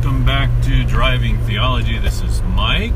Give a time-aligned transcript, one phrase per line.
[0.00, 1.98] welcome back to Driving Theology.
[1.98, 2.92] This is Mike,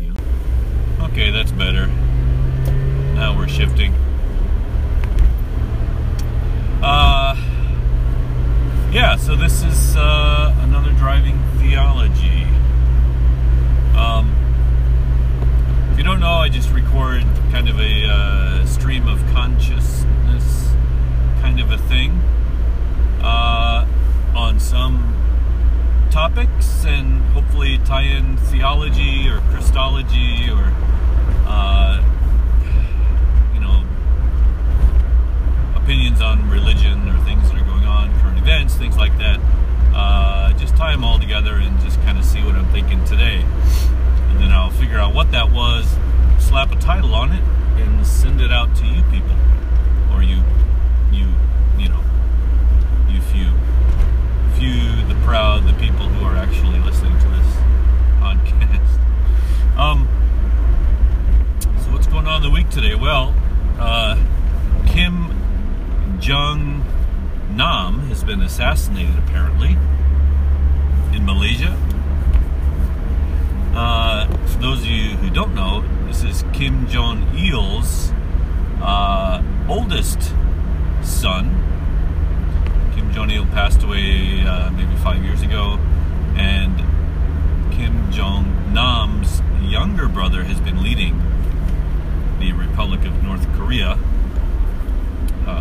[0.00, 0.14] Yeah.
[1.02, 1.86] Okay, that's better.
[3.14, 3.92] Now we're shifting.
[6.82, 7.36] Uh,
[8.90, 12.44] yeah, so this is uh, another driving theology.
[13.94, 14.34] Um,
[15.92, 20.70] if you don't know, I just record kind of a uh, stream of consciousness
[21.40, 22.12] kind of a thing
[23.22, 23.86] uh,
[24.34, 25.16] on some
[26.10, 29.40] topics and hopefully tie in theology or
[30.00, 30.72] Christology or,
[31.46, 32.02] uh,
[33.54, 33.84] you know,
[35.76, 39.38] opinions on religion or things that are going on, current events, things like that.
[39.94, 43.44] Uh, just tie them all together and just kind of see what I'm thinking today.
[44.30, 45.86] And then I'll figure out what that was,
[46.38, 47.42] slap a title on it,
[47.76, 49.36] and send it out to you people.
[50.12, 50.42] Or you,
[51.12, 51.28] you,
[51.78, 52.02] you know,
[53.08, 53.50] you few
[54.58, 57.56] few, the proud, the people who are actually listening to this
[58.20, 59.00] podcast.
[59.80, 60.06] Um,
[61.82, 62.94] so what's going on in the week today?
[62.94, 63.34] Well,
[63.78, 64.22] uh,
[64.86, 66.84] Kim Jong
[67.56, 69.70] Nam has been assassinated apparently
[71.12, 71.76] in Malaysia.
[73.74, 78.12] Uh, for those of you who don't know, this is Kim Jong Il's
[78.80, 80.32] uh, oldest
[81.02, 81.50] son.
[82.94, 85.80] Kim Jong Il passed away uh, maybe five years ago,
[86.36, 86.78] and
[87.72, 91.18] Kim Jong Nam's younger brother has been leading
[92.38, 93.98] the Republic of North Korea.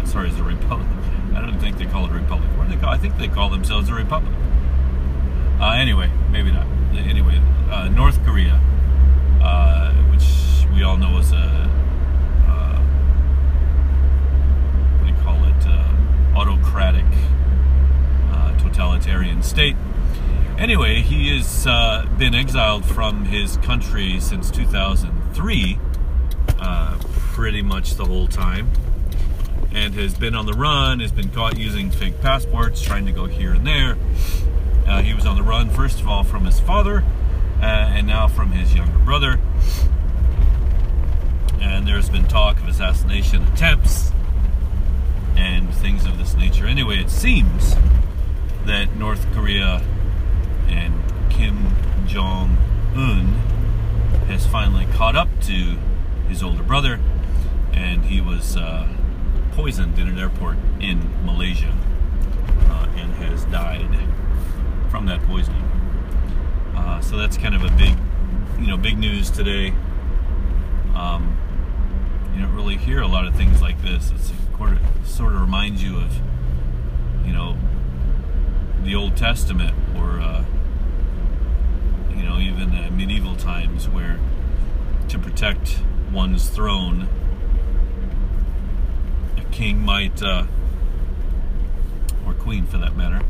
[0.05, 0.87] Sorry, it's a republic.
[1.35, 2.49] I don't think they call it a republic.
[2.57, 2.89] What do they call?
[2.89, 4.33] I think they call themselves a republic.
[5.59, 6.65] Uh, anyway, maybe not.
[6.95, 8.59] Anyway, uh, North Korea,
[9.41, 10.25] uh, which
[10.73, 11.69] we all know is a
[12.47, 12.79] uh,
[14.97, 15.67] what do you call it?
[15.67, 17.05] Uh, autocratic,
[18.57, 19.75] totalitarian state.
[20.57, 21.65] Anyway, he has
[22.17, 25.79] been exiled from his country since 2003,
[26.59, 26.97] uh,
[27.33, 28.69] pretty much the whole time,
[29.73, 33.25] and has been on the run, has been caught using fake passports, trying to go
[33.25, 33.97] here and there.
[34.87, 37.03] Uh, he was on the run, first of all, from his father,
[37.61, 39.39] uh, and now from his younger brother.
[41.61, 44.11] And there's been talk of assassination attempts
[45.35, 46.65] and things of this nature.
[46.65, 47.75] Anyway, it seems
[48.65, 49.83] that North Korea
[50.67, 50.93] and
[51.29, 51.75] Kim
[52.07, 52.57] Jong
[52.95, 53.25] Un
[54.27, 55.77] has finally caught up to
[56.27, 56.99] his older brother,
[57.73, 58.87] and he was uh,
[59.59, 61.75] poisoned in an airport in Malaysia
[62.69, 63.89] uh, and has died
[64.89, 65.63] from that poisoning.
[66.73, 67.93] Uh, so that's kind of a big,
[68.57, 69.73] you know, big news today.
[70.95, 71.35] Um,
[72.33, 74.13] you don't really hear a lot of things like this.
[74.15, 74.31] It's
[75.03, 76.09] sort of reminds you of,
[77.25, 77.57] you know,
[78.85, 80.45] the Old Testament or, uh,
[82.11, 84.21] you know, even medieval times where
[85.09, 85.79] to protect
[86.13, 87.09] one's throne,
[89.51, 90.45] king might, uh,
[92.25, 93.21] or queen for that matter,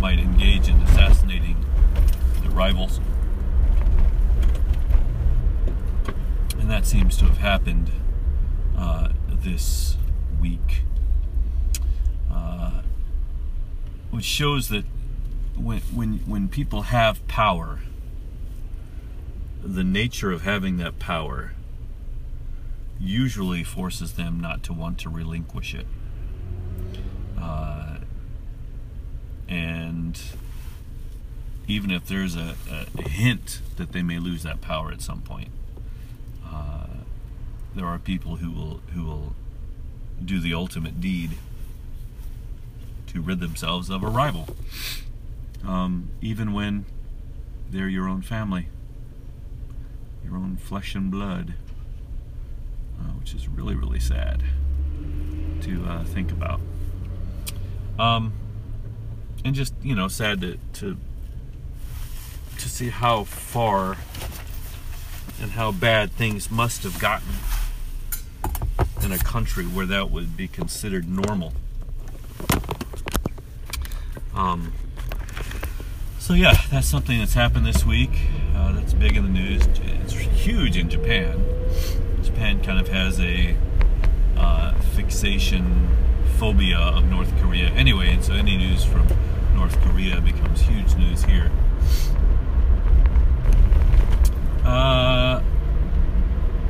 [0.00, 1.64] might engage in assassinating
[2.42, 3.00] their rivals.
[6.58, 7.90] And that seems to have happened
[8.76, 9.96] uh, this
[10.40, 10.82] week.
[12.30, 12.82] Uh,
[14.10, 14.84] which shows that
[15.56, 17.80] when, when, when people have power,
[19.62, 21.52] the nature of having that power
[23.00, 25.86] usually forces them not to want to relinquish it.
[27.40, 27.98] Uh,
[29.48, 30.20] and
[31.66, 35.50] even if there's a, a, hint that they may lose that power at some point,
[36.46, 36.86] uh,
[37.74, 39.34] there are people who will who will
[40.24, 41.32] do the ultimate deed
[43.06, 44.48] to rid themselves of a rival.
[45.66, 46.84] um, even when
[47.70, 48.68] they're your own family,
[50.24, 51.54] your own flesh and blood,
[53.00, 54.42] uh, which is really, really sad
[55.62, 56.60] to uh, think about.
[57.98, 58.32] Um,
[59.44, 60.96] and just you know, sad to, to
[62.58, 63.96] to see how far
[65.40, 67.34] and how bad things must have gotten
[69.02, 71.52] in a country where that would be considered normal.
[74.34, 74.72] Um,
[76.18, 78.10] so yeah, that's something that's happened this week.
[78.54, 79.66] Uh, that's big in the news.
[80.02, 81.57] It's huge in Japan.
[82.38, 83.56] Japan kind of has a
[84.36, 85.88] uh, fixation
[86.36, 89.08] phobia of North Korea anyway, and so any news from
[89.56, 91.50] North Korea becomes huge news here.
[94.64, 95.42] Uh,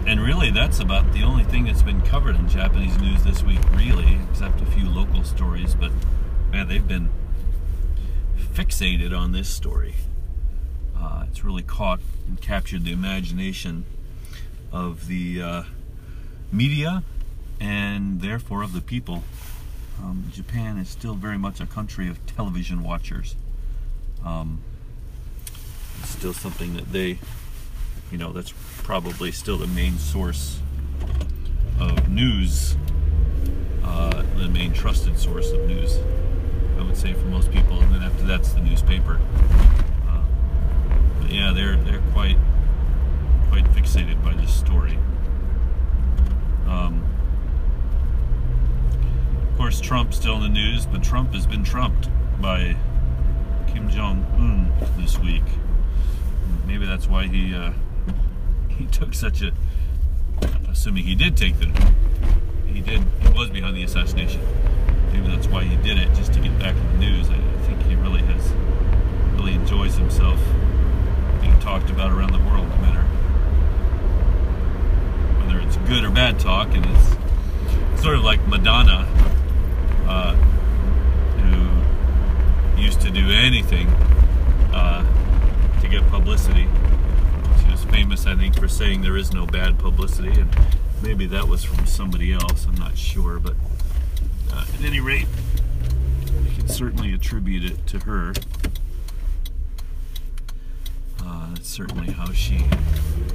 [0.07, 3.61] and really, that's about the only thing that's been covered in Japanese news this week,
[3.75, 5.75] really, except a few local stories.
[5.75, 5.93] But
[6.51, 7.11] man, they've been
[8.55, 9.97] fixated on this story.
[10.99, 13.85] Uh, it's really caught and captured the imagination
[14.73, 15.63] of the uh,
[16.53, 17.03] media
[17.61, 19.25] and therefore of the people.
[20.01, 23.35] Um, Japan is still very much a country of television watchers.
[24.25, 24.61] Um,
[26.01, 27.19] it's still something that they
[28.11, 30.61] you know, that's probably still the main source
[31.79, 32.77] of news,
[33.85, 35.99] uh, the main trusted source of news,
[36.79, 37.81] I would say for most people.
[37.81, 39.21] And then after that's the newspaper.
[40.09, 40.23] Uh,
[41.21, 42.39] but yeah, they're they're quite
[43.59, 44.99] quite fixated by this story.
[46.67, 47.05] Um,
[49.51, 52.09] of course, Trump's still in the news, but Trump has been trumped
[52.41, 52.77] by
[53.67, 55.43] Kim Jong Un this week.
[56.67, 57.55] Maybe that's why he.
[57.55, 57.73] Uh,
[58.79, 59.53] he took such a,
[60.71, 61.67] assuming he did take the,
[62.67, 64.41] he did, he was behind the assassination.
[65.13, 67.29] Maybe that's why he did it, just to get back in the news.
[67.29, 68.53] I, I think he really has,
[69.35, 70.39] really enjoys himself
[71.41, 72.99] being talked about around the world, no matter
[75.89, 76.69] whether bad talk.
[76.75, 79.07] And it's sort of like Madonna,
[80.07, 80.35] uh,
[81.41, 83.89] who used to do anything
[84.75, 85.03] uh,
[85.81, 86.69] to get publicity
[87.63, 90.55] She was famous, I think, for saying there is no bad publicity, and
[91.03, 92.67] maybe that was from somebody else.
[92.67, 93.55] I'm not sure, but
[94.53, 95.29] uh, at any rate,
[96.45, 98.35] I can certainly attribute it to her.
[101.25, 102.67] Uh, certainly how she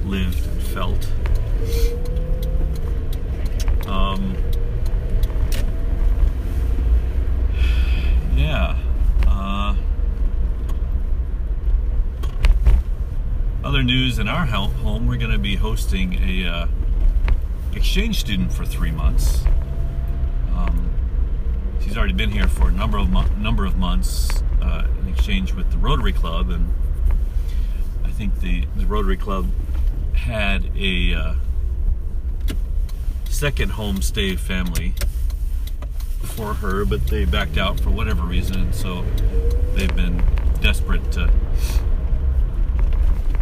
[0.04, 2.13] lived and felt.
[3.86, 4.36] Um,
[8.34, 8.76] yeah.
[9.26, 9.74] Uh,
[13.62, 16.66] other news in our home, we're going to be hosting a uh,
[17.74, 19.44] exchange student for three months.
[20.54, 20.92] Um,
[21.82, 25.70] she's already been here for a number of number of months uh, in exchange with
[25.70, 26.72] the Rotary Club, and
[28.04, 29.48] I think the, the Rotary Club
[30.14, 31.34] had a uh,
[33.34, 34.94] second homestay family
[36.20, 39.04] for her, but they backed out for whatever reason, so
[39.74, 40.22] they've been
[40.62, 41.30] desperate to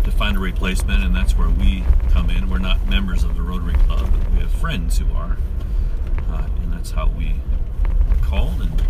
[0.03, 2.49] to find a replacement, and that's where we come in.
[2.49, 5.37] We're not members of the Rotary Club, but we have friends who are,
[6.31, 7.35] uh, and that's how we
[8.09, 8.63] were called.
[8.63, 8.83] And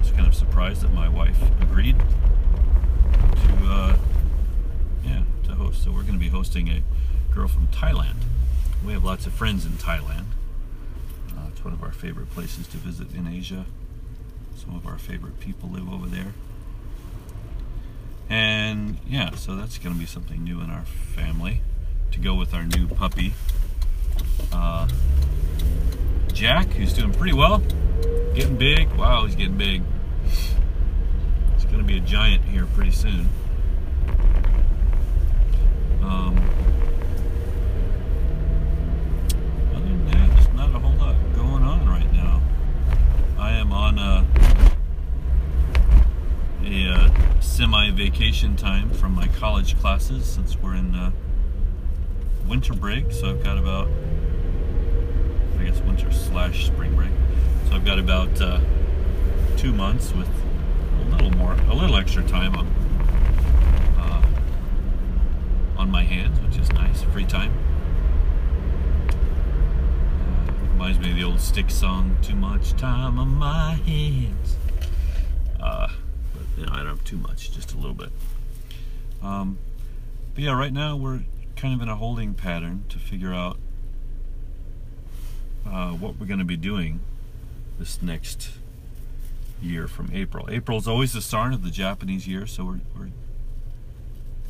[0.00, 3.96] was kind of surprised that my wife agreed to, uh,
[5.04, 5.84] yeah, to host.
[5.84, 6.82] So we're going to be hosting a
[7.32, 8.16] girl from Thailand.
[8.84, 10.24] We have lots of friends in Thailand.
[11.30, 13.66] Uh, it's one of our favorite places to visit in Asia.
[14.56, 16.34] Some of our favorite people live over there.
[18.28, 21.60] And yeah, so that's going to be something new in our family
[22.12, 23.34] to go with our new puppy,
[24.52, 24.88] uh,
[26.32, 27.58] Jack, who's doing pretty well,
[28.34, 28.90] getting big.
[28.92, 29.82] Wow, he's getting big.
[30.24, 33.28] He's going to be a giant here pretty soon.
[36.02, 36.38] Um,
[39.74, 42.40] other than that, there's not a whole lot going on right now.
[43.40, 44.26] I am on a,
[46.62, 51.10] a uh, semi vacation time from my college classes since we're in uh,
[52.46, 53.10] winter break.
[53.10, 53.88] So I've got about,
[55.58, 57.12] I guess, winter slash spring break.
[57.68, 58.60] So I've got about uh,
[59.56, 60.28] two months with
[61.00, 62.66] a little more, a little extra time on
[63.98, 64.22] uh,
[65.78, 67.04] on my hands, which is nice.
[67.04, 67.52] Free time.
[70.20, 74.56] Uh, reminds me of the old Styx song, "Too much time on my hands."
[75.60, 75.88] Uh,
[76.56, 78.08] you know, I don't have too much, just a little bit.
[79.20, 79.58] Um,
[80.32, 83.58] but yeah, right now we're kind of in a holding pattern to figure out
[85.66, 87.00] uh, what we're going to be doing
[87.78, 88.48] this next
[89.60, 90.48] year from April.
[90.50, 93.10] April is always the start of the Japanese year, so we're, we're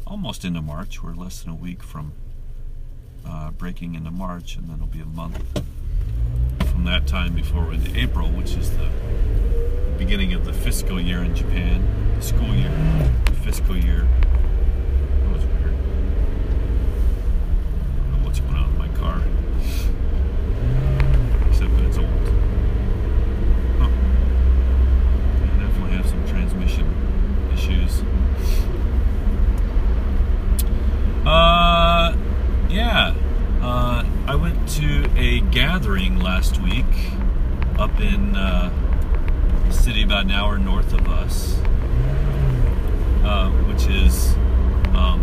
[0.07, 1.03] almost into March.
[1.03, 2.13] We're less than a week from
[3.27, 5.43] uh, breaking into March, and then it'll be a month
[6.81, 8.89] from that time before into April, which is the
[9.99, 12.73] beginning of the fiscal year in Japan, the school year,
[13.27, 14.09] the fiscal year.
[15.25, 15.75] That was weird.
[15.75, 15.77] I
[17.99, 19.21] don't know what's going on with my car.
[21.51, 22.09] Except that it's old.
[23.79, 23.91] Huh.
[25.43, 26.87] I definitely have some transmission
[27.53, 28.03] issues.
[31.27, 32.17] Uh,
[32.71, 33.13] yeah.
[33.61, 36.87] Uh, I went to a gathering last week
[37.79, 38.73] up in uh,
[39.69, 41.59] a city about an hour north of us,
[43.23, 44.33] uh, which is
[44.97, 45.23] um,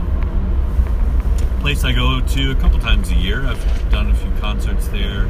[1.41, 3.47] a place I go to a couple times a year.
[3.47, 5.27] I've done a few concerts there.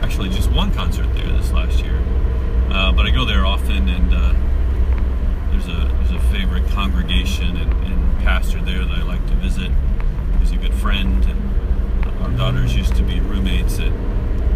[0.00, 2.02] Actually, just one concert there this last year.
[2.70, 4.32] Uh, but I go there often, and uh,
[5.50, 9.70] there's a there's a favorite congregation and, and pastor there that I like to visit.
[10.38, 11.39] He's a good friend.
[12.20, 13.92] Our daughters used to be roommates at,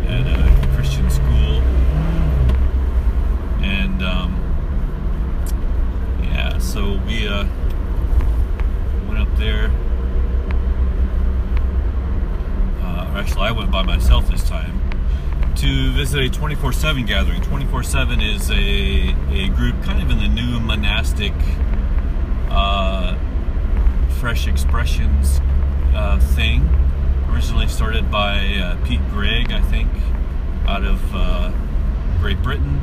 [0.06, 1.62] at a Christian school.
[3.62, 4.34] And um,
[6.22, 7.46] yeah, so we uh,
[9.08, 9.70] went up there.
[12.82, 14.78] Uh, actually, I went by myself this time
[15.56, 17.40] to visit a 24 7 gathering.
[17.40, 18.54] 24 7 is a,
[19.30, 21.32] a group kind of in the new monastic
[22.50, 23.16] uh,
[24.20, 25.40] fresh expressions
[25.94, 26.68] uh, thing
[27.30, 29.90] originally started by uh, Pete Greig, I think,
[30.66, 31.52] out of uh,
[32.20, 32.80] Great Britain,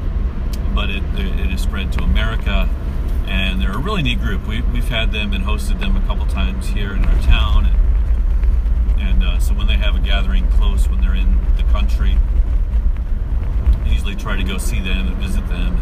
[0.74, 2.69] but it, it has spread to America.
[3.27, 4.45] And they're a really neat group.
[4.48, 7.65] We, we've had them and hosted them a couple times here in our town.
[7.65, 12.17] And, and uh, so when they have a gathering close, when they're in the country,
[13.86, 15.77] I usually try to go see them and visit them.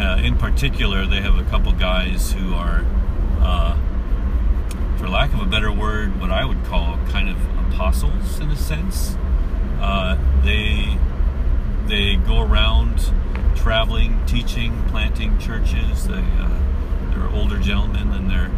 [0.00, 2.84] Uh, in particular, they have a couple guys who are,
[3.40, 3.76] uh,
[5.02, 8.56] for lack of a better word, what I would call kind of apostles in a
[8.56, 9.16] sense.
[9.80, 10.96] Uh, they
[11.86, 13.12] they go around
[13.56, 16.06] traveling, teaching, planting churches.
[16.06, 16.58] They uh,
[17.10, 18.50] they're older gentlemen in their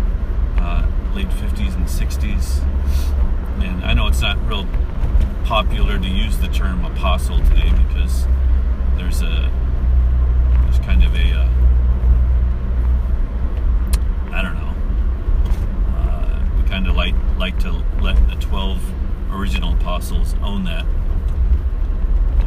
[0.59, 2.63] uh, late 50s and 60s.
[3.63, 4.67] And I know it's not real
[5.45, 8.27] popular to use the term apostle today because
[8.97, 9.51] there's a
[10.65, 11.49] there's kind of a uh,
[14.33, 14.75] I don't know.
[15.97, 18.81] Uh, we kind of like like to let the 12
[19.31, 20.85] original apostles own that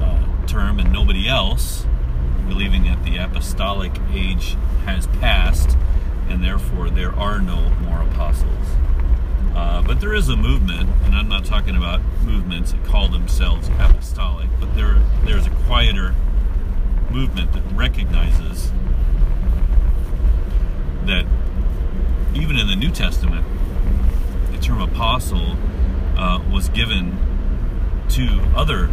[0.01, 1.86] uh, term and nobody else,
[2.46, 5.77] believing that the apostolic age has passed
[6.27, 8.67] and therefore there are no more apostles.
[9.55, 13.69] Uh, but there is a movement, and I'm not talking about movements that call themselves
[13.79, 16.13] apostolic, but there there's a quieter
[17.10, 18.74] movement that recognizes
[21.05, 21.25] that
[22.36, 23.46] even in the New Testament,
[25.36, 27.17] uh, was given
[28.10, 28.88] to other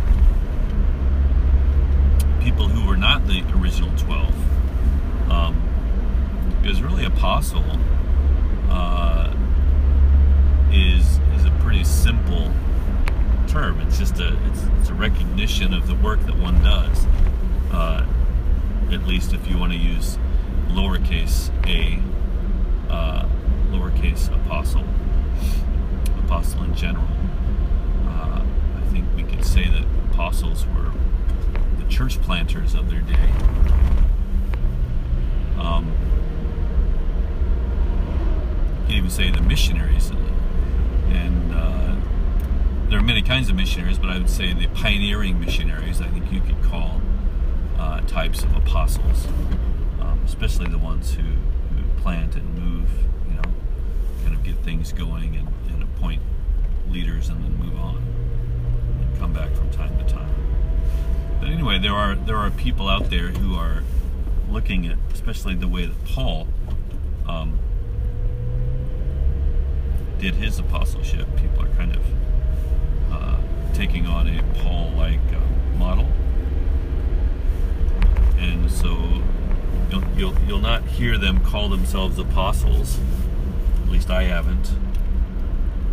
[2.43, 5.31] people who were not the original 12.
[5.31, 5.61] Um,
[6.61, 7.65] because really, apostle
[8.71, 9.35] uh,
[10.73, 12.53] is is a pretty simple
[13.47, 13.81] term.
[13.81, 17.07] It's just a it's, it's a recognition of the work that one does.
[17.71, 18.07] Uh,
[18.91, 20.19] at least if you want to use
[20.69, 22.01] lowercase a,
[22.93, 23.27] uh,
[23.71, 24.85] lowercase apostle
[26.25, 27.07] apostle in general.
[28.07, 28.43] Uh,
[28.77, 30.93] I think we could say that apostles were
[31.79, 33.31] the church planters of their day.
[35.59, 35.93] Um,
[38.83, 40.11] you can even say the missionaries.
[41.11, 41.97] And uh,
[42.89, 46.31] there are many kinds of missionaries, but I would say the pioneering missionaries, I think
[46.33, 47.01] you could call
[47.79, 49.27] uh, types of apostles,
[50.01, 52.89] um, especially the ones who, who plant and move,
[53.29, 53.43] you know,
[54.25, 55.49] kind of get things going and
[56.05, 56.23] appoint
[56.89, 57.97] leaders and then move on
[59.01, 60.35] and come back from time to time.
[61.41, 63.83] But anyway, there are there are people out there who are
[64.49, 66.47] looking at, especially the way that Paul
[67.29, 67.59] um,
[70.19, 71.27] did his apostleship.
[71.37, 72.03] People are kind of
[73.13, 73.37] uh,
[73.73, 76.07] taking on a Paul-like uh, model,
[78.39, 79.23] and so
[79.91, 82.99] you'll, you'll you'll not hear them call themselves apostles.
[83.85, 84.73] At least I haven't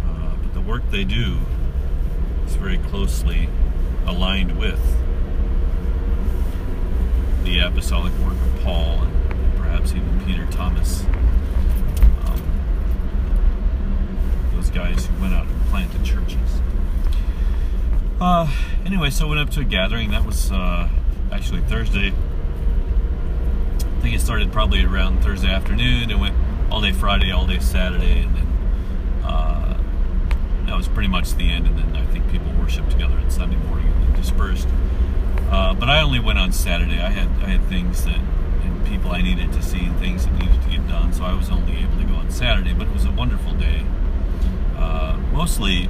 [0.07, 1.37] Uh, but the work they do
[2.45, 3.49] is very closely
[4.05, 4.79] aligned with
[7.43, 11.03] the apostolic work of Paul and perhaps even Peter Thomas.
[12.25, 12.41] Um,
[14.53, 16.61] those guys who went out and planted churches.
[18.19, 18.47] Uh,
[18.85, 20.11] anyway, so I went up to a gathering.
[20.11, 20.87] That was uh,
[21.31, 22.13] actually Thursday.
[23.79, 26.35] I think it started probably around Thursday afternoon and went
[26.71, 28.47] all day Friday, all day Saturday, and then
[29.23, 29.77] uh,
[30.65, 31.67] that was pretty much the end.
[31.67, 34.67] And then I think people worshiped together on Sunday morning and then dispersed.
[35.51, 36.99] Uh, but I only went on Saturday.
[36.99, 38.19] I had I had things that
[38.63, 41.33] and people I needed to see and things that needed to get done, so I
[41.33, 42.73] was only able to go on Saturday.
[42.73, 43.85] But it was a wonderful day.
[44.77, 45.89] Uh, mostly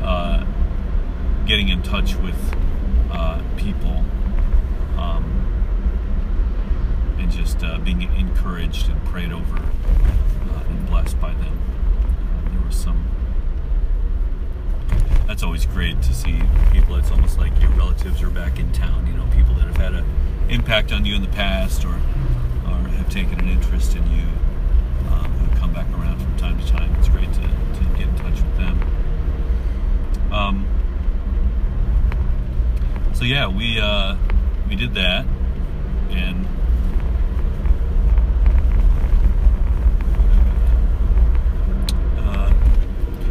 [0.00, 0.46] uh,
[1.46, 2.36] getting in touch with
[3.10, 4.04] uh, people
[4.96, 5.55] um,
[7.26, 11.60] and just uh, being encouraged and prayed over uh, and blessed by them.
[11.98, 13.04] Uh, there was some.
[15.26, 16.40] That's always great to see
[16.70, 16.94] people.
[16.94, 19.08] It's almost like your relatives are back in town.
[19.08, 20.04] You know, people that have had an
[20.48, 24.26] impact on you in the past or or have taken an interest in you
[25.10, 26.94] um, who come back around from time to time.
[27.00, 28.80] It's great to, to get in touch with them.
[30.32, 30.68] Um,
[33.14, 34.16] so yeah, we uh,
[34.68, 35.26] we did that,
[36.10, 36.46] and
[42.18, 42.52] uh,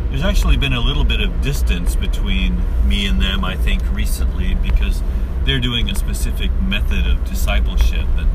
[0.10, 3.46] there's actually been a little bit of distance between me and them.
[3.46, 5.02] I think recently because
[5.46, 8.30] they're doing a specific method of discipleship, and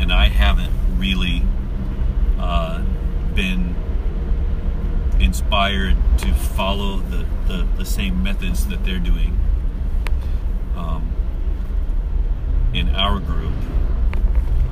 [0.00, 1.44] and I haven't really
[2.40, 2.82] uh,
[3.36, 3.76] been
[5.20, 9.38] inspired to follow the, the, the same methods that they're doing
[10.74, 11.08] um,
[12.74, 13.54] in our group.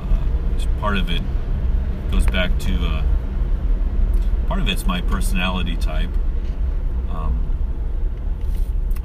[0.01, 1.21] Uh, part of it
[2.11, 3.03] goes back to uh,
[4.49, 6.09] part of it's my personality type.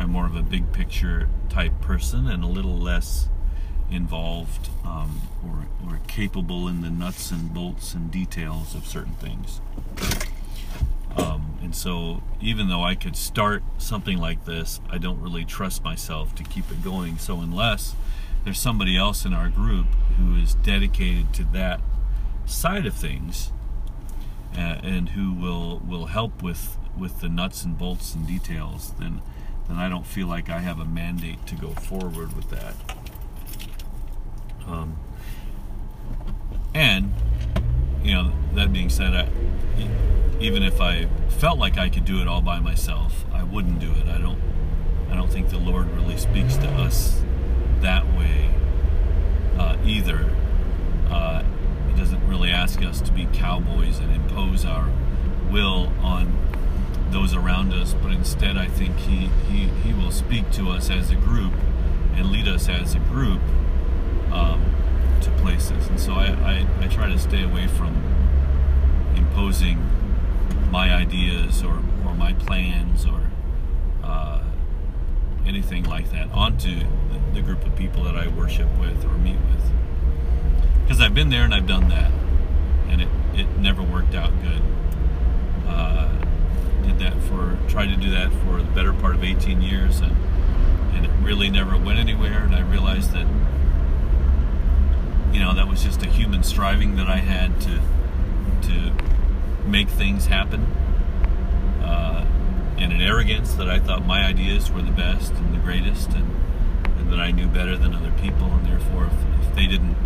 [0.01, 3.29] I'm more of a big picture type person and a little less
[3.91, 9.61] involved um, or, or capable in the nuts and bolts and details of certain things.
[11.17, 15.85] Um, and so, even though I could start something like this, I don't really trust
[15.85, 17.19] myself to keep it going.
[17.19, 17.95] So, unless
[18.45, 21.81] there's somebody else in our group who is dedicated to that
[22.47, 23.53] side of things
[24.57, 29.21] uh, and who will will help with with the nuts and bolts and details, then
[29.71, 32.75] then I don't feel like I have a mandate to go forward with that.
[34.67, 34.97] Um,
[36.75, 37.13] and
[38.03, 39.29] you know, that being said, I,
[40.41, 43.93] even if I felt like I could do it all by myself, I wouldn't do
[43.93, 44.07] it.
[44.09, 44.41] I don't.
[45.11, 47.21] I don't think the Lord really speaks to us
[47.81, 48.55] that way
[49.59, 50.31] uh, either.
[51.09, 51.43] Uh,
[51.89, 54.89] he doesn't really ask us to be cowboys and impose our
[55.51, 56.39] will on
[57.13, 61.11] those around us, but instead, I think he, he, he will speak to us as
[61.11, 61.53] a group
[62.15, 63.41] and lead us as a group
[64.33, 64.65] um,
[65.23, 65.89] to places.
[65.89, 67.97] And so I, I, I try to stay away from
[69.17, 69.79] imposing
[70.71, 73.21] my ideas or, or my plans or
[74.05, 74.43] uh,
[75.47, 79.37] anything like that onto the, the, group of people that I worship with or meet
[79.37, 79.73] with.
[80.83, 82.11] Because I've been there and I've done that,
[82.89, 84.63] and it, it never worked out good.
[85.67, 86.10] Uh,
[87.01, 90.17] that for, tried to do that for the better part of 18 years, and,
[90.95, 92.45] and it really never went anywhere.
[92.45, 93.27] And I realized that,
[95.33, 97.81] you know, that was just a human striving that I had to,
[98.69, 98.93] to
[99.67, 100.63] make things happen,
[101.83, 102.25] uh,
[102.79, 106.31] and an arrogance that I thought my ideas were the best and the greatest, and,
[106.99, 109.97] and that I knew better than other people, and therefore, if, if they didn't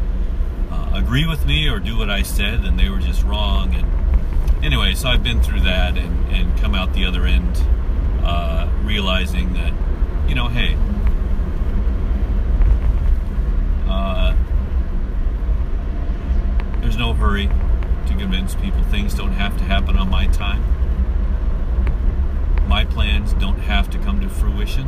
[0.71, 3.75] uh, agree with me or do what I said, then they were just wrong.
[3.75, 3.94] And
[4.65, 7.63] anyway, so I've been through that and, and come out the other end
[8.25, 9.73] uh, realizing that,
[10.27, 10.75] you know, hey,
[13.87, 14.35] uh,
[16.81, 17.49] there's no hurry
[18.07, 20.65] to convince people things don't have to happen on my time.
[22.67, 24.87] My plans don't have to come to fruition.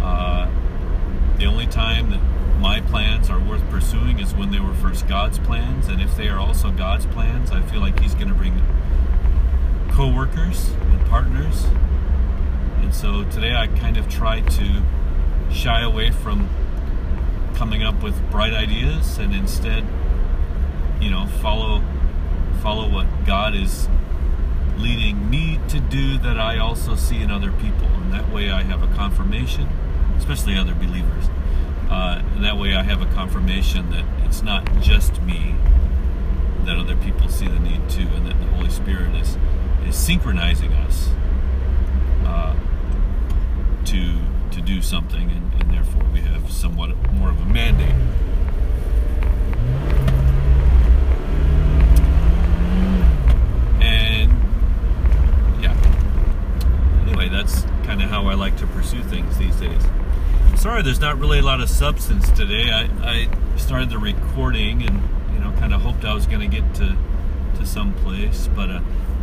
[0.00, 0.48] Uh,
[1.36, 2.20] the only time that
[2.58, 6.28] my plans are worth pursuing is when they were first God's plans, and if they
[6.28, 8.60] are also God's plans, I feel like He's going to bring
[9.92, 11.64] co-workers and partners.
[12.82, 14.82] And so today I kind of try to
[15.52, 16.48] shy away from
[17.54, 19.84] coming up with bright ideas and instead
[21.00, 21.82] you know follow
[22.62, 23.88] follow what God is
[24.76, 28.62] leading me to do that I also see in other people, and that way I
[28.62, 29.68] have a confirmation,
[30.16, 31.28] especially other believers.
[31.90, 35.54] Uh, and that way I have a confirmation that it's not just me,
[36.64, 39.36] that other people see the need too, and that the Holy Spirit is
[39.86, 41.08] is synchronizing us
[42.24, 42.54] uh,
[43.86, 44.18] to
[44.50, 47.94] to do something, and, and therefore we have somewhat more of a mandate.
[60.58, 62.72] Sorry there's not really a lot of substance today.
[62.72, 65.00] I, I started the recording and
[65.32, 66.96] you know kind of hoped I was going to get to
[67.58, 68.80] to some place, but uh,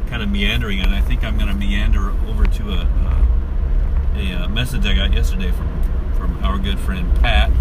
[0.07, 4.33] kind of meandering, and I think I'm going to meander over to a, a, a
[4.33, 7.51] uh, message I got yesterday from from our good friend Pat,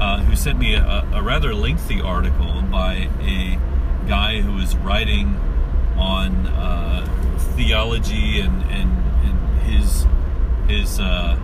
[0.00, 3.56] uh, who sent me a, a rather lengthy article by a
[4.08, 5.36] guy who is writing
[5.96, 7.06] on uh,
[7.54, 8.90] theology and, and,
[9.24, 10.06] and his
[10.66, 11.38] his uh,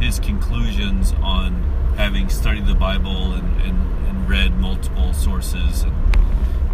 [0.00, 1.62] his conclusions on
[1.96, 6.16] having studied the Bible and, and, and read multiple sources and,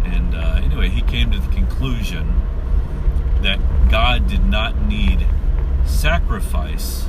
[0.05, 2.41] and uh, anyway he came to the conclusion
[3.41, 3.59] that
[3.89, 5.25] God did not need
[5.85, 7.05] sacrifice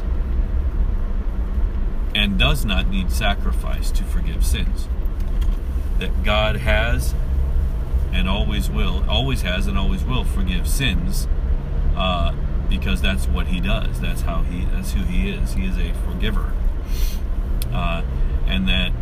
[2.14, 4.88] and does not need sacrifice to forgive sins.
[5.98, 7.14] That God has
[8.12, 11.28] and always will, always has and always will forgive sins,
[11.94, 12.34] uh,
[12.68, 14.00] because that's what He does.
[14.00, 15.54] That's how He, that's who He is.
[15.54, 16.52] He is a forgiver,
[17.72, 18.02] uh,
[18.46, 18.92] and that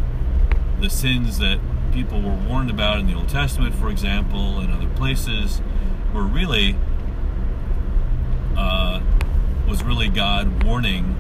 [0.81, 1.59] the sins that
[1.93, 5.63] people were warned about in the Old Testament, for example, and other places,
[6.13, 6.77] were really
[8.57, 9.01] uh,
[9.67, 11.17] was really God warning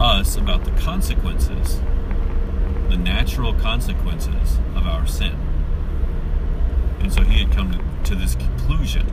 [0.00, 1.80] us about the consequences,
[2.88, 5.34] the natural consequences of our sin.
[7.00, 9.06] And so he had come to, to this conclusion,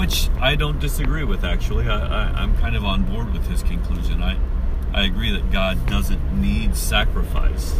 [0.00, 1.86] which I don't disagree with, actually.
[1.86, 4.22] I, am kind of on board with his conclusion.
[4.22, 4.38] I,
[4.94, 7.74] I agree that God doesn't need sacrifice,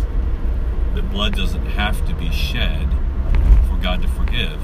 [0.94, 2.90] that blood doesn't have to be shed
[3.66, 4.60] for God to forgive.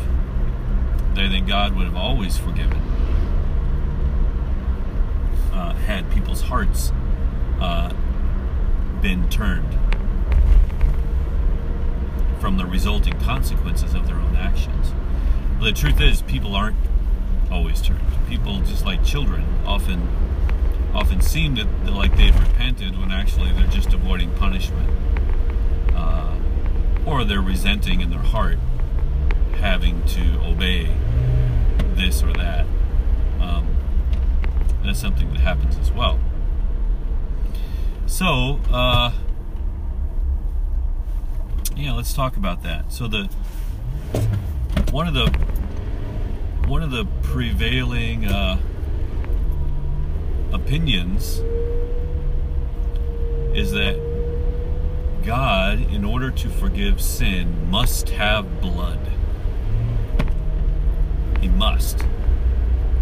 [1.12, 2.76] I think God would have always forgiven
[5.50, 6.92] uh, had people's hearts
[7.58, 7.90] uh,
[9.00, 9.78] been turned
[12.38, 14.92] from the resulting consequences of their own actions.
[15.58, 16.76] But the truth is, people aren't
[17.50, 18.00] always turned.
[18.28, 20.08] People, just like children, often
[20.94, 24.90] often seem that like they've repented when actually they're just avoiding punishment,
[25.94, 26.36] uh,
[27.04, 28.58] or they're resenting in their heart
[29.60, 30.94] having to obey
[31.94, 32.66] this or that.
[33.40, 33.66] Um,
[34.84, 36.18] that's something that happens as well.
[38.06, 38.60] So.
[38.70, 39.12] Uh,
[41.76, 42.90] yeah, let's talk about that.
[42.90, 43.24] So the
[44.90, 45.30] one of the
[46.66, 48.58] one of the prevailing uh,
[50.52, 51.38] opinions
[53.56, 53.96] is that
[55.24, 58.98] God, in order to forgive sin, must have blood.
[61.40, 61.98] He must.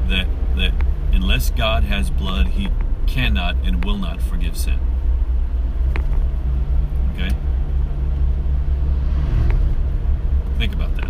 [0.08, 0.72] That that
[1.12, 2.68] unless God has blood, he
[3.06, 4.78] cannot and will not forgive sin.
[7.14, 7.30] Okay?
[10.58, 11.03] Think about that.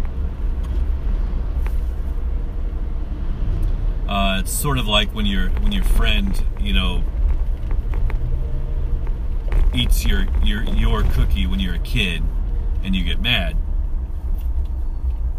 [4.08, 7.02] Uh, it's sort of like when your when your friend, you know,
[9.74, 12.22] eats your your your cookie when you're a kid,
[12.82, 13.56] and you get mad,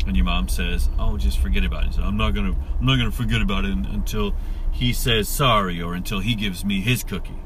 [0.08, 2.97] and your mom says, "Oh, just forget about it." So I'm not gonna I'm not
[2.97, 4.36] gonna forget about it until
[4.71, 7.39] he says sorry or until he gives me his cookie.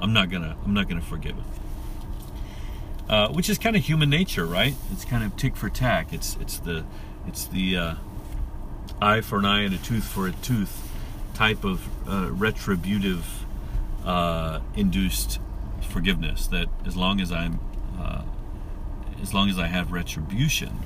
[0.00, 1.44] I'm not gonna I'm not gonna forgive him
[3.10, 4.74] uh, which is kind of human nature, right?
[4.92, 6.12] It's kind of tick for tack.
[6.12, 6.84] It's it's the
[7.26, 7.94] it's the uh,
[9.00, 10.88] eye for an eye and a tooth for a tooth
[11.34, 13.44] type of uh, retributive
[14.04, 15.38] uh, induced
[15.88, 16.46] forgiveness.
[16.46, 17.60] That as long as I'm
[17.98, 18.22] uh,
[19.22, 20.78] as long as I have retribution,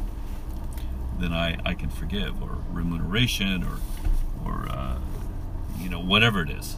[1.19, 3.79] then I, I can forgive or remuneration or
[4.45, 4.99] or uh,
[5.79, 6.77] you know whatever it is.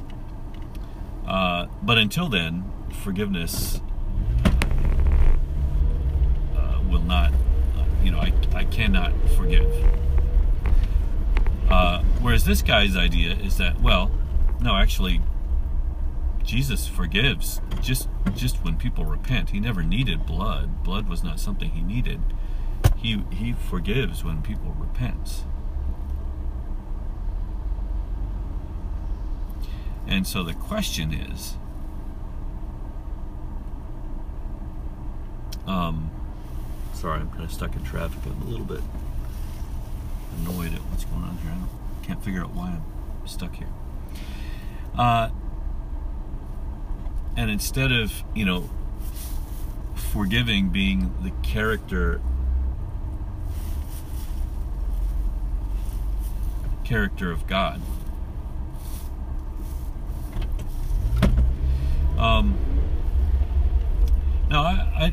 [1.24, 2.70] but until then,
[3.02, 3.80] forgiveness
[6.90, 9.66] will not, uh, you know, I, I cannot forgive.
[11.68, 14.10] Uh, whereas this guy's idea is that, well,
[14.60, 15.20] no, actually,
[16.44, 19.50] Jesus forgives just just when people repent.
[19.50, 20.84] He never needed blood.
[20.84, 22.20] Blood was not something he needed.
[22.96, 25.44] He he forgives when people repent.
[30.06, 31.56] And so the question is,
[35.66, 36.10] um,
[36.94, 38.20] Sorry, I'm kind of stuck in traffic.
[38.24, 38.80] I'm a little bit
[40.36, 41.52] annoyed at what's going on here.
[41.52, 43.68] I can't figure out why I'm stuck here.
[44.96, 45.30] Uh,
[47.36, 48.68] and instead of, you know,
[49.94, 52.20] forgiving being the character
[56.84, 57.82] character of God.
[62.16, 62.56] Um,
[64.48, 65.12] now, I,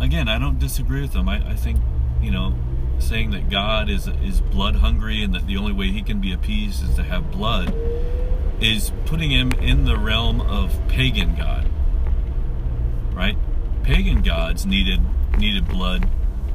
[0.00, 1.28] I again, I don't disagree with them.
[1.28, 1.80] I, I think,
[2.22, 2.54] you know,
[3.00, 6.32] saying that God is is blood hungry and that the only way he can be
[6.32, 7.74] appeased is to have blood
[8.60, 11.68] is putting him in the realm of pagan god.
[13.12, 13.36] Right?
[13.82, 15.00] Pagan gods needed
[15.38, 16.08] needed blood,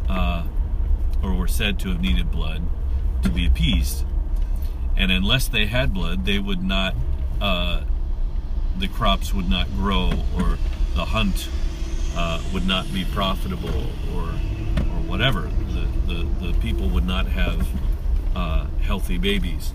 [0.10, 0.46] uh,
[1.24, 2.62] or were said to have needed blood
[3.24, 4.06] to be appeased.
[4.96, 6.96] And unless they had blood, they would not,
[7.42, 7.84] uh,
[8.78, 10.58] the crops would not grow, or
[10.96, 11.50] the hunt
[12.16, 15.50] uh, would not be profitable, or or whatever.
[15.76, 17.68] The the, the people would not have
[18.36, 19.74] uh, healthy babies.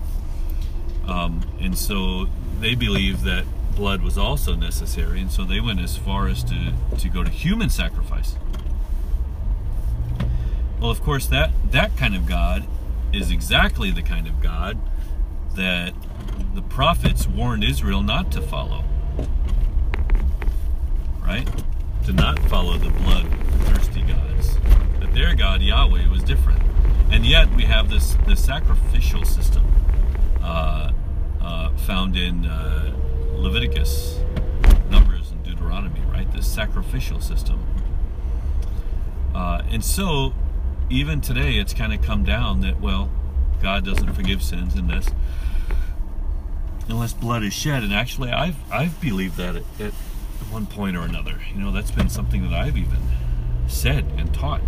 [1.07, 2.27] Um, and so
[2.59, 6.73] they believed that blood was also necessary, and so they went as far as to,
[6.97, 8.35] to go to human sacrifice.
[10.79, 12.65] Well, of course, that, that kind of God
[13.13, 14.77] is exactly the kind of God
[15.55, 15.93] that
[16.53, 18.83] the prophets warned Israel not to follow.
[21.21, 21.47] Right?
[22.05, 24.57] To not follow the bloodthirsty gods.
[25.13, 26.61] Their God, Yahweh, was different.
[27.11, 29.65] And yet we have this, this sacrificial system
[30.41, 30.91] uh,
[31.41, 32.95] uh, found in uh,
[33.33, 34.19] Leviticus,
[34.89, 36.31] Numbers, and Deuteronomy, right?
[36.31, 37.65] This sacrificial system.
[39.35, 40.33] Uh, and so,
[40.89, 43.09] even today, it's kind of come down that, well,
[43.61, 45.09] God doesn't forgive sins unless
[46.89, 47.83] unless blood is shed.
[47.83, 49.93] And actually, I've I've believed that at, at
[50.49, 51.39] one point or another.
[51.53, 52.99] You know, that's been something that I've even
[53.67, 54.61] said and taught.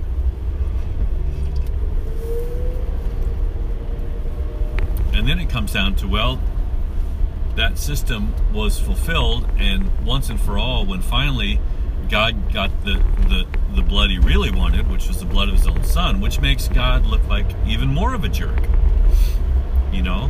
[5.24, 6.38] And then it comes down to, well,
[7.56, 11.62] that system was fulfilled, and once and for all, when finally
[12.10, 12.96] God got the,
[13.30, 16.42] the, the blood he really wanted, which was the blood of his own son, which
[16.42, 18.68] makes God look like even more of a jerk.
[19.94, 20.28] You know?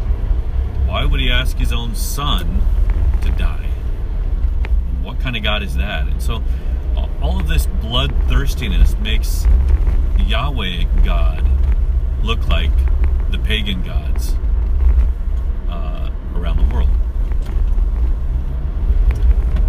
[0.86, 2.62] Why would he ask his own son
[3.24, 3.72] to die?
[5.02, 6.06] What kind of God is that?
[6.06, 6.44] And so
[7.20, 9.48] all of this bloodthirstiness makes
[10.20, 11.44] Yahweh God
[12.22, 12.70] look like
[13.32, 14.36] the pagan gods
[16.44, 16.90] around the world.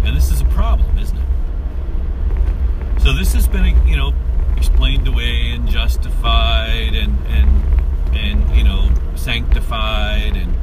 [0.03, 3.01] And this is a problem, isn't it?
[3.01, 4.13] So this has been, you know,
[4.57, 10.55] explained away and justified and and and you know sanctified and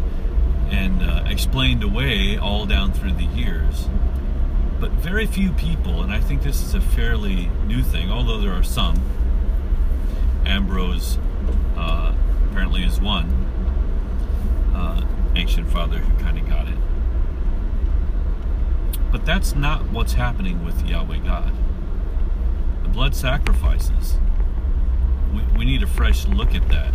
[0.71, 3.89] and uh, explained away all down through the years.
[4.81, 8.53] But very few people, and I think this is a fairly new thing, although there
[8.53, 9.01] are some.
[10.45, 11.19] Ambrose
[11.77, 12.13] uh,
[12.51, 13.31] apparently is one.
[14.75, 16.79] Uh, ancient father who kind of got it.
[19.11, 21.53] But that's not what's happening with Yahweh God.
[22.83, 24.19] The blood sacrifices.
[25.35, 26.95] We, we need a fresh look at that.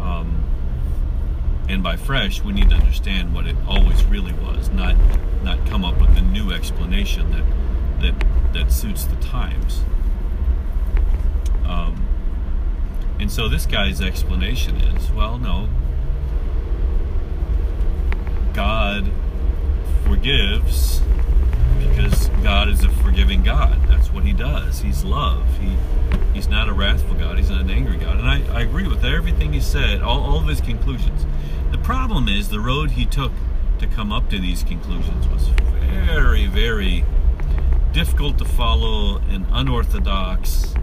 [0.00, 0.44] Um,
[1.68, 4.96] and by fresh, we need to understand what it always really was, not
[5.42, 7.44] not come up with a new explanation that
[8.00, 9.82] that that suits the times.
[11.64, 12.06] Um,
[13.18, 15.68] and so this guy's explanation is, well, no,
[18.88, 19.12] God
[20.04, 21.02] forgives
[21.78, 23.78] because God is a forgiving God.
[23.86, 24.80] That's what He does.
[24.80, 25.44] He's love.
[25.58, 25.76] He
[26.32, 27.36] He's not a wrathful God.
[27.36, 28.16] He's not an angry God.
[28.16, 31.26] And I, I agree with everything he said, all, all of his conclusions.
[31.70, 33.32] The problem is the road he took
[33.78, 35.48] to come up to these conclusions was
[36.06, 37.04] very, very
[37.92, 40.74] difficult to follow and unorthodox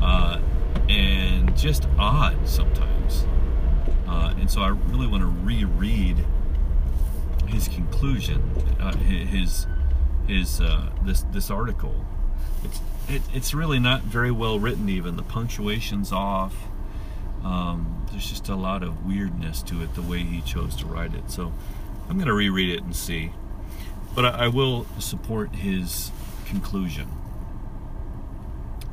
[0.00, 0.40] uh,
[0.88, 3.26] and just odd sometimes.
[4.08, 6.24] Uh, and so I really want to reread
[7.46, 8.42] his conclusion,
[8.80, 9.66] uh, his
[10.26, 12.04] his uh, this this article.
[12.62, 14.88] It's it, it's really not very well written.
[14.88, 16.54] Even the punctuation's off.
[17.42, 21.14] Um, there's just a lot of weirdness to it the way he chose to write
[21.14, 21.30] it.
[21.30, 21.52] So
[22.08, 23.32] I'm going to reread it and see.
[24.14, 26.10] But I, I will support his
[26.46, 27.10] conclusion.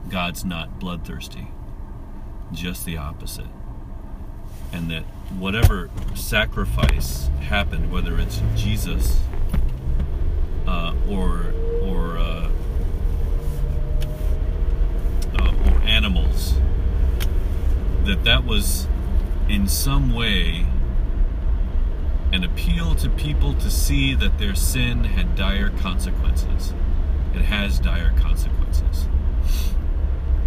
[0.09, 1.47] God's not bloodthirsty.
[2.51, 3.47] Just the opposite
[4.73, 5.03] and that
[5.37, 9.19] whatever sacrifice happened, whether it's Jesus
[10.67, 11.53] uh, or
[11.83, 12.49] or uh,
[15.37, 16.55] uh, or animals,
[18.05, 18.87] that that was
[19.49, 20.65] in some way
[22.31, 26.73] an appeal to people to see that their sin had dire consequences.
[27.33, 29.07] It has dire consequences.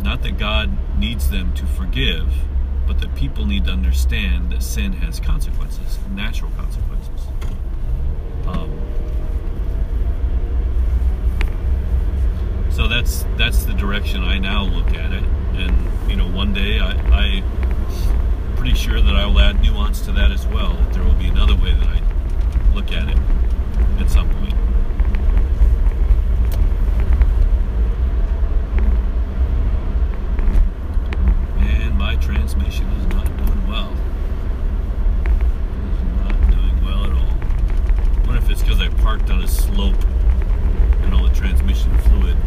[0.02, 2.32] Not that God needs them to forgive
[2.86, 7.26] but that people need to understand that sin has consequences, natural consequences.
[8.46, 8.70] Um,
[12.70, 15.22] so that's that's the direction I now look at it,
[15.54, 17.42] and you know, one day I, I
[18.56, 20.74] pretty sure that I will add nuance to that as well.
[20.74, 22.00] That there will be another way that I
[22.74, 23.18] look at it
[24.00, 24.63] at some point.
[32.24, 33.92] transmission is not doing well.
[35.26, 37.36] It's not doing well at all.
[37.36, 40.02] I wonder if it's because I parked on a slope
[41.02, 42.38] and all the transmission fluid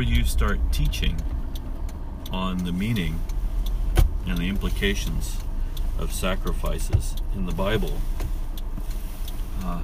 [0.00, 1.14] before you start teaching
[2.32, 3.20] on the meaning
[4.26, 5.36] and the implications
[5.98, 8.00] of sacrifices in the Bible
[9.62, 9.82] uh,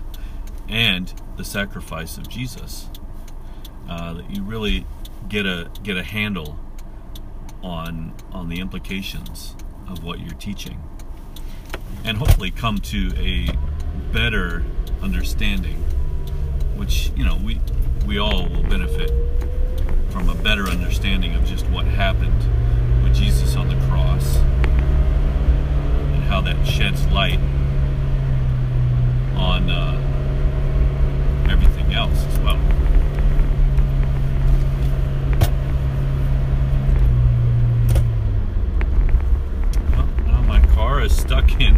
[0.71, 2.89] and the sacrifice of Jesus,
[3.91, 4.87] uh, that you really
[5.29, 6.59] get a get a handle
[7.63, 9.55] on on the implications
[9.87, 10.83] of what you're teaching,
[12.07, 13.55] and hopefully come to a
[14.15, 14.65] better
[15.03, 15.77] understanding,
[16.75, 17.61] which you know we
[18.07, 19.11] we all will benefit
[20.17, 22.43] from a better understanding of just what happened
[23.03, 27.39] with Jesus on the cross and how that sheds light
[29.37, 29.93] on uh,
[31.51, 32.57] everything else as well.
[40.25, 41.77] Well, my car is stuck in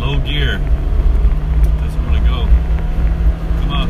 [0.00, 0.56] low gear.
[1.80, 2.48] Doesn't want to go.
[3.60, 3.88] Come on.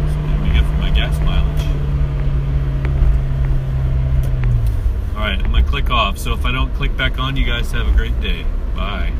[0.00, 1.66] That's what we get for my gas mileage.
[5.14, 6.18] Alright, I'm gonna off.
[6.18, 8.44] So if I don't click back on, you guys have a great day.
[8.74, 9.12] Bye.